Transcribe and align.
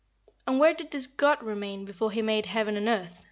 "And 0.47 0.57
where 0.59 0.73
did 0.73 0.89
this 0.89 1.05
god 1.05 1.43
remain 1.43 1.85
before 1.85 2.09
he 2.11 2.23
made 2.23 2.47
heaven 2.47 2.75
and 2.75 2.87
earth?" 2.89 3.19